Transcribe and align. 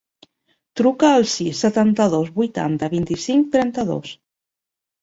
Truca 0.81 1.11
al 1.17 1.27
sis, 1.33 1.61
setanta-dos, 1.65 2.33
vuitanta, 2.41 2.91
vint-i-cinc, 2.97 3.55
trenta-dos. 3.59 4.21